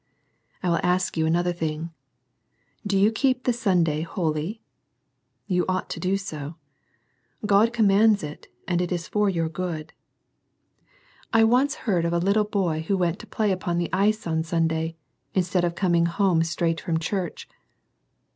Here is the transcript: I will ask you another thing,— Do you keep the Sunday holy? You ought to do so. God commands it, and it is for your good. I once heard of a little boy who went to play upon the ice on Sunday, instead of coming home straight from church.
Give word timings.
I 0.63 0.69
will 0.71 0.79
ask 0.81 1.15
you 1.15 1.27
another 1.27 1.53
thing,— 1.53 1.91
Do 2.87 2.97
you 2.97 3.11
keep 3.11 3.43
the 3.43 3.53
Sunday 3.53 4.01
holy? 4.01 4.63
You 5.45 5.63
ought 5.69 5.91
to 5.91 5.99
do 5.99 6.17
so. 6.17 6.55
God 7.45 7.71
commands 7.71 8.23
it, 8.23 8.47
and 8.67 8.81
it 8.81 8.91
is 8.91 9.07
for 9.07 9.29
your 9.29 9.47
good. 9.47 9.93
I 11.31 11.43
once 11.43 11.75
heard 11.85 12.03
of 12.03 12.13
a 12.13 12.17
little 12.17 12.45
boy 12.45 12.79
who 12.87 12.97
went 12.97 13.19
to 13.19 13.27
play 13.27 13.51
upon 13.51 13.77
the 13.77 13.93
ice 13.93 14.25
on 14.25 14.41
Sunday, 14.41 14.95
instead 15.35 15.63
of 15.63 15.75
coming 15.75 16.07
home 16.07 16.41
straight 16.41 16.81
from 16.81 16.97
church. 16.97 17.47